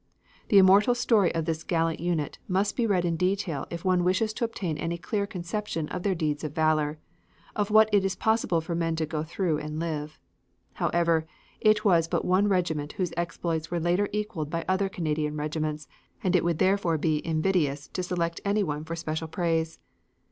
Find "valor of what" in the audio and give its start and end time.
6.55-7.87